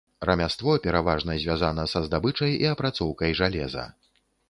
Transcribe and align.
Рамяство 0.27 0.73
пераважна 0.85 1.35
звязана 1.45 1.85
са 1.93 2.03
здабычай 2.09 2.59
і 2.67 2.69
апрацоўкай 2.73 3.41
жалеза. 3.45 3.89